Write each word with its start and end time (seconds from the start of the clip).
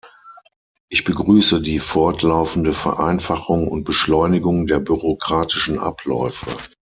Ich 0.89 1.03
begrüße 1.03 1.61
die 1.61 1.77
fortlaufende 1.77 2.73
Vereinfachung 2.73 3.67
und 3.67 3.83
Beschleunigung 3.83 4.65
der 4.65 4.79
bürokratischen 4.79 5.77
Abläufe. 5.77 6.47